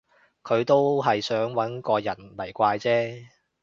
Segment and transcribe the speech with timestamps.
[0.43, 3.27] 佢都係想搵個人嚟怪啫